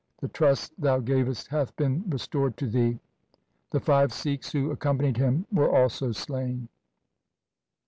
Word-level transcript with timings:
The 0.19 0.29
trust 0.29 0.73
Thou 0.81 0.97
gavest 0.97 1.49
hath 1.49 1.75
been 1.75 2.03
restored 2.09 2.57
to 2.57 2.65
Thee.' 2.65 2.97
The 3.69 3.79
five 3.79 4.11
Sikhs 4.11 4.51
who 4.51 4.71
accompanied 4.71 5.17
him 5.17 5.45
were 5.53 5.69
also 5.69 6.11
slain. 6.11 6.69